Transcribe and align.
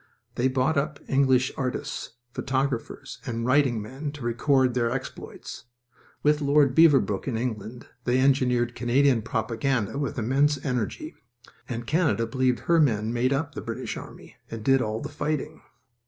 They 0.33 0.47
bought 0.47 0.77
up 0.79 0.97
English 1.07 1.51
artists, 1.55 2.13
photographers, 2.33 3.19
and 3.23 3.45
writing 3.45 3.79
men 3.83 4.11
to 4.13 4.23
record 4.23 4.73
their 4.73 4.89
exploits. 4.89 5.65
With 6.23 6.41
Lord 6.41 6.73
Beaverbrook 6.73 7.27
in 7.27 7.37
England 7.37 7.85
they 8.05 8.19
engineered 8.19 8.73
Canadian 8.73 9.21
propaganda 9.21 9.99
with 9.99 10.17
immense 10.17 10.57
energy, 10.65 11.13
and 11.69 11.85
Canada 11.85 12.25
believed 12.25 12.61
her 12.61 12.79
men 12.79 13.13
made 13.13 13.31
up 13.31 13.53
the 13.53 13.61
British 13.61 13.95
army 13.95 14.37
and 14.49 14.63
did 14.63 14.81
all 14.81 15.01
the 15.01 15.07
fighting. 15.09 15.61